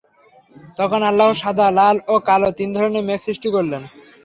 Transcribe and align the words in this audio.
তখন 0.79 1.01
আল্লাহ 1.09 1.29
সাদা, 1.41 1.67
লাল 1.77 1.97
ও 2.07 2.15
কাল 2.27 2.43
তিন 2.59 2.69
ধরনের 2.75 3.03
মেঘ 3.07 3.19
সৃষ্টি 3.27 3.49
করলেন। 3.55 3.81